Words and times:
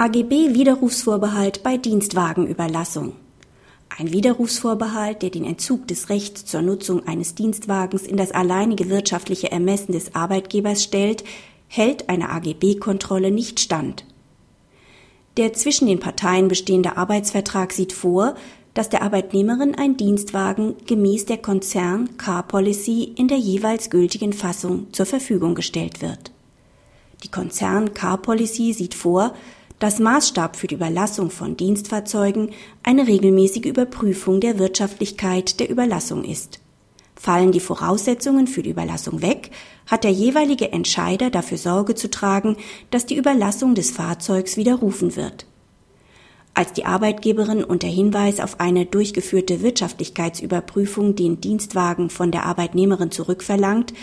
AGB 0.00 0.54
Widerrufsvorbehalt 0.54 1.64
bei 1.64 1.76
Dienstwagenüberlassung. 1.76 3.14
Ein 3.88 4.12
Widerrufsvorbehalt, 4.12 5.22
der 5.22 5.30
den 5.30 5.44
Entzug 5.44 5.88
des 5.88 6.08
Rechts 6.08 6.44
zur 6.44 6.62
Nutzung 6.62 7.08
eines 7.08 7.34
Dienstwagens 7.34 8.02
in 8.04 8.16
das 8.16 8.30
alleinige 8.30 8.90
wirtschaftliche 8.90 9.50
Ermessen 9.50 9.90
des 9.90 10.14
Arbeitgebers 10.14 10.84
stellt, 10.84 11.24
hält 11.66 12.08
einer 12.08 12.30
AGB-Kontrolle 12.30 13.32
nicht 13.32 13.58
stand. 13.58 14.04
Der 15.36 15.52
zwischen 15.54 15.88
den 15.88 15.98
Parteien 15.98 16.46
bestehende 16.46 16.96
Arbeitsvertrag 16.96 17.72
sieht 17.72 17.92
vor, 17.92 18.36
dass 18.74 18.90
der 18.90 19.02
Arbeitnehmerin 19.02 19.74
ein 19.74 19.96
Dienstwagen 19.96 20.76
gemäß 20.86 21.26
der 21.26 21.38
Konzern 21.38 22.16
Car 22.18 22.44
Policy 22.44 23.14
in 23.16 23.26
der 23.26 23.38
jeweils 23.38 23.90
gültigen 23.90 24.32
Fassung 24.32 24.92
zur 24.92 25.06
Verfügung 25.06 25.56
gestellt 25.56 26.00
wird. 26.02 26.30
Die 27.24 27.32
Konzern 27.32 27.94
Car 27.94 28.18
Policy 28.18 28.72
sieht 28.72 28.94
vor, 28.94 29.34
dass 29.78 30.00
Maßstab 30.00 30.56
für 30.56 30.66
die 30.66 30.74
Überlassung 30.74 31.30
von 31.30 31.56
Dienstfahrzeugen 31.56 32.50
eine 32.82 33.06
regelmäßige 33.06 33.66
Überprüfung 33.66 34.40
der 34.40 34.58
Wirtschaftlichkeit 34.58 35.60
der 35.60 35.70
Überlassung 35.70 36.24
ist. 36.24 36.60
Fallen 37.14 37.50
die 37.50 37.60
Voraussetzungen 37.60 38.46
für 38.46 38.62
die 38.62 38.70
Überlassung 38.70 39.22
weg, 39.22 39.50
hat 39.86 40.04
der 40.04 40.12
jeweilige 40.12 40.70
Entscheider 40.70 41.30
dafür 41.30 41.58
Sorge 41.58 41.94
zu 41.94 42.10
tragen, 42.10 42.56
dass 42.90 43.06
die 43.06 43.16
Überlassung 43.16 43.74
des 43.74 43.90
Fahrzeugs 43.90 44.56
widerrufen 44.56 45.16
wird. 45.16 45.46
Als 46.54 46.72
die 46.72 46.86
Arbeitgeberin 46.86 47.62
unter 47.62 47.88
Hinweis 47.88 48.40
auf 48.40 48.60
eine 48.60 48.84
durchgeführte 48.84 49.62
Wirtschaftlichkeitsüberprüfung 49.62 51.14
den 51.14 51.40
Dienstwagen 51.40 52.10
von 52.10 52.30
der 52.30 52.46
Arbeitnehmerin 52.46 53.10
zurückverlangt, 53.10 53.94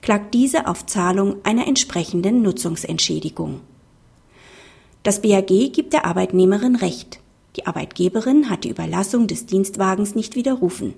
klagt 0.00 0.32
diese 0.32 0.68
auf 0.68 0.86
Zahlung 0.86 1.36
einer 1.44 1.66
entsprechenden 1.66 2.42
Nutzungsentschädigung. 2.42 3.60
Das 5.08 5.22
BAG 5.22 5.72
gibt 5.72 5.94
der 5.94 6.04
Arbeitnehmerin 6.04 6.76
Recht. 6.76 7.20
Die 7.56 7.66
Arbeitgeberin 7.66 8.50
hat 8.50 8.64
die 8.64 8.68
Überlassung 8.68 9.26
des 9.26 9.46
Dienstwagens 9.46 10.14
nicht 10.14 10.34
widerrufen. 10.34 10.92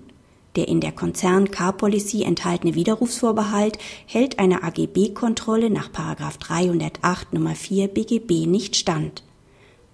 Der 0.56 0.66
in 0.66 0.80
der 0.80 0.90
Konzern 0.90 1.52
Car 1.52 1.74
Policy 1.74 2.24
enthaltene 2.24 2.74
Widerrufsvorbehalt 2.74 3.78
hält 4.06 4.40
einer 4.40 4.64
AGB-Kontrolle 4.64 5.70
nach 5.70 5.90
308 5.90 7.32
Nummer 7.32 7.54
4 7.54 7.86
BGB 7.86 8.48
nicht 8.48 8.74
stand. 8.74 9.22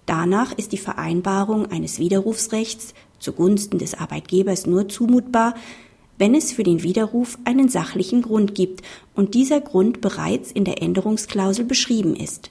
Danach 0.07 0.51
ist 0.51 0.71
die 0.71 0.79
Vereinbarung 0.79 1.67
eines 1.67 1.99
Widerrufsrechts 1.99 2.95
zugunsten 3.19 3.77
des 3.77 3.93
Arbeitgebers 3.93 4.65
nur 4.65 4.89
zumutbar, 4.89 5.53
wenn 6.17 6.33
es 6.33 6.53
für 6.53 6.63
den 6.63 6.81
Widerruf 6.81 7.37
einen 7.45 7.69
sachlichen 7.69 8.23
Grund 8.23 8.55
gibt 8.55 8.81
und 9.13 9.35
dieser 9.35 9.61
Grund 9.61 10.01
bereits 10.01 10.51
in 10.51 10.65
der 10.65 10.81
Änderungsklausel 10.81 11.65
beschrieben 11.65 12.15
ist. 12.15 12.49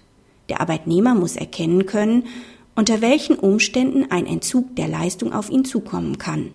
Der 0.49 0.61
Arbeitnehmer 0.61 1.15
muss 1.15 1.37
erkennen 1.37 1.87
können, 1.87 2.25
unter 2.75 3.01
welchen 3.01 3.37
Umständen 3.37 4.11
ein 4.11 4.27
Entzug 4.27 4.77
der 4.77 4.89
Leistung 4.89 5.33
auf 5.33 5.51
ihn 5.51 5.65
zukommen 5.65 6.19
kann. 6.19 6.51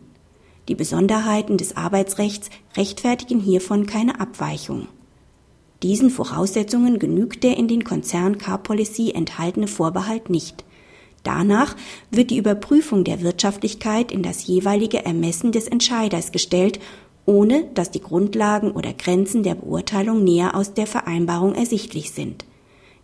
Die 0.67 0.75
Besonderheiten 0.75 1.57
des 1.57 1.75
Arbeitsrechts 1.75 2.49
rechtfertigen 2.77 3.39
hiervon 3.39 3.87
keine 3.87 4.19
Abweichung. 4.19 4.87
Diesen 5.83 6.11
Voraussetzungen 6.11 6.99
genügt 6.99 7.43
der 7.43 7.57
in 7.57 7.67
den 7.67 7.83
Konzern 7.83 8.37
Car 8.37 8.59
Policy 8.59 9.11
enthaltene 9.11 9.67
Vorbehalt 9.67 10.29
nicht. 10.29 10.63
Danach 11.23 11.75
wird 12.11 12.29
die 12.29 12.37
Überprüfung 12.37 13.03
der 13.03 13.21
Wirtschaftlichkeit 13.21 14.11
in 14.11 14.21
das 14.21 14.45
jeweilige 14.45 15.03
Ermessen 15.03 15.51
des 15.51 15.67
Entscheiders 15.67 16.31
gestellt, 16.31 16.79
ohne 17.25 17.65
dass 17.73 17.89
die 17.89 18.01
Grundlagen 18.01 18.71
oder 18.71 18.93
Grenzen 18.93 19.41
der 19.43 19.55
Beurteilung 19.55 20.23
näher 20.23 20.55
aus 20.55 20.73
der 20.73 20.87
Vereinbarung 20.87 21.55
ersichtlich 21.55 22.11
sind. 22.11 22.45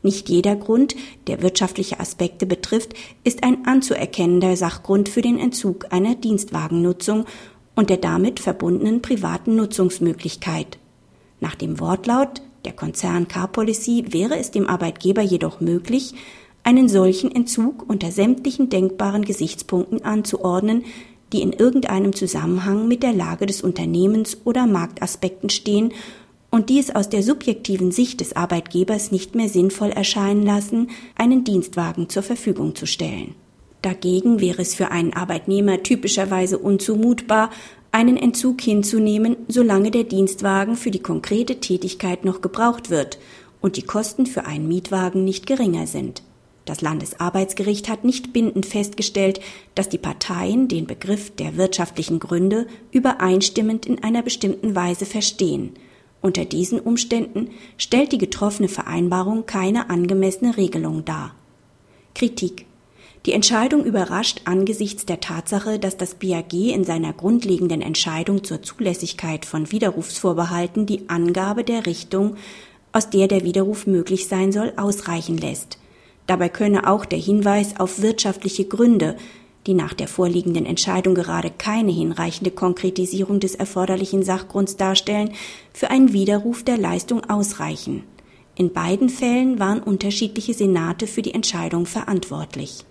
Nicht 0.03 0.29
jeder 0.29 0.55
Grund, 0.55 0.95
der 1.27 1.41
wirtschaftliche 1.41 1.99
Aspekte 1.99 2.45
betrifft, 2.45 2.93
ist 3.23 3.43
ein 3.43 3.65
anzuerkennender 3.65 4.55
Sachgrund 4.55 5.09
für 5.09 5.21
den 5.21 5.39
Entzug 5.39 5.91
einer 5.91 6.15
Dienstwagennutzung 6.15 7.25
und 7.75 7.89
der 7.89 7.97
damit 7.97 8.39
verbundenen 8.39 9.01
privaten 9.01 9.55
Nutzungsmöglichkeit. 9.55 10.77
Nach 11.39 11.55
dem 11.55 11.79
Wortlaut 11.79 12.41
der 12.65 12.73
Konzern 12.73 13.27
Car 13.27 13.47
Policy 13.47 14.05
wäre 14.09 14.37
es 14.37 14.51
dem 14.51 14.67
Arbeitgeber 14.67 15.21
jedoch 15.21 15.61
möglich, 15.61 16.13
einen 16.63 16.89
solchen 16.89 17.33
Entzug 17.33 17.89
unter 17.89 18.11
sämtlichen 18.11 18.69
denkbaren 18.69 19.23
Gesichtspunkten 19.23 20.03
anzuordnen, 20.03 20.83
die 21.31 21.41
in 21.41 21.53
irgendeinem 21.53 22.13
Zusammenhang 22.13 22.87
mit 22.87 23.03
der 23.03 23.13
Lage 23.13 23.45
des 23.45 23.61
Unternehmens 23.61 24.37
oder 24.43 24.65
Marktaspekten 24.65 25.49
stehen 25.49 25.93
und 26.49 26.69
die 26.69 26.79
es 26.79 26.95
aus 26.95 27.09
der 27.09 27.23
subjektiven 27.23 27.91
Sicht 27.91 28.21
des 28.21 28.35
Arbeitgebers 28.35 29.11
nicht 29.11 29.35
mehr 29.35 29.49
sinnvoll 29.49 29.89
erscheinen 29.89 30.43
lassen, 30.43 30.89
einen 31.15 31.43
Dienstwagen 31.43 32.09
zur 32.09 32.23
Verfügung 32.23 32.75
zu 32.75 32.85
stellen. 32.85 33.35
Dagegen 33.81 34.39
wäre 34.39 34.61
es 34.61 34.73
für 34.73 34.91
einen 34.91 35.13
Arbeitnehmer 35.13 35.83
typischerweise 35.83 36.57
unzumutbar, 36.57 37.51
einen 37.91 38.17
Entzug 38.17 38.61
hinzunehmen, 38.61 39.37
solange 39.47 39.91
der 39.91 40.03
Dienstwagen 40.03 40.75
für 40.75 40.91
die 40.91 40.99
konkrete 40.99 41.59
Tätigkeit 41.59 42.25
noch 42.25 42.41
gebraucht 42.41 42.89
wird 42.89 43.17
und 43.61 43.77
die 43.77 43.83
Kosten 43.83 44.25
für 44.25 44.45
einen 44.45 44.67
Mietwagen 44.67 45.23
nicht 45.23 45.47
geringer 45.47 45.87
sind. 45.87 46.23
Das 46.65 46.81
Landesarbeitsgericht 46.81 47.87
hat 47.87 48.03
nicht 48.03 48.33
bindend 48.33 48.65
festgestellt, 48.65 49.39
dass 49.73 49.87
die 49.87 49.97
Parteien 49.97 50.67
den 50.67 50.85
Begriff 50.85 51.33
der 51.33 51.55
wirtschaftlichen 51.55 52.19
Gründe 52.19 52.67
übereinstimmend 52.91 53.85
in 53.85 54.03
einer 54.03 54.21
bestimmten 54.21 54.75
Weise 54.75 55.05
verstehen– 55.05 55.73
unter 56.21 56.45
diesen 56.45 56.79
Umständen 56.79 57.49
stellt 57.77 58.11
die 58.11 58.17
getroffene 58.17 58.67
Vereinbarung 58.67 59.45
keine 59.45 59.89
angemessene 59.89 60.57
Regelung 60.57 61.05
dar. 61.05 61.35
Kritik 62.15 62.67
die 63.27 63.33
Entscheidung 63.33 63.83
überrascht 63.83 64.43
angesichts 64.45 65.05
der 65.05 65.19
Tatsache, 65.19 65.79
dass 65.79 65.97
das 65.97 66.15
BAG 66.15 66.53
in 66.53 66.85
seiner 66.85 67.11
grundlegenden 67.11 67.81
Entscheidung 67.81 68.45
zur 68.45 68.61
Zulässigkeit 68.61 69.45
von 69.45 69.69
Widerrufsvorbehalten 69.69 70.85
die 70.85 71.09
Angabe 71.09 71.65
der 71.65 71.85
Richtung, 71.85 72.37
aus 72.93 73.09
der 73.09 73.27
der 73.27 73.43
Widerruf 73.43 73.85
möglich 73.85 74.29
sein 74.29 74.53
soll, 74.53 74.71
ausreichen 74.77 75.37
lässt. 75.37 75.77
Dabei 76.25 76.47
könne 76.47 76.87
auch 76.89 77.03
der 77.03 77.19
Hinweis 77.19 77.77
auf 77.77 78.01
wirtschaftliche 78.01 78.63
Gründe 78.63 79.17
die 79.67 79.73
nach 79.73 79.93
der 79.93 80.07
vorliegenden 80.07 80.65
Entscheidung 80.65 81.13
gerade 81.13 81.51
keine 81.51 81.91
hinreichende 81.91 82.51
Konkretisierung 82.51 83.39
des 83.39 83.53
erforderlichen 83.53 84.23
Sachgrunds 84.23 84.77
darstellen, 84.77 85.33
für 85.73 85.91
einen 85.91 86.13
Widerruf 86.13 86.63
der 86.63 86.77
Leistung 86.77 87.23
ausreichen. 87.29 88.03
In 88.55 88.73
beiden 88.73 89.09
Fällen 89.09 89.59
waren 89.59 89.83
unterschiedliche 89.83 90.53
Senate 90.53 91.05
für 91.05 91.21
die 91.21 91.33
Entscheidung 91.33 91.85
verantwortlich 91.85 92.85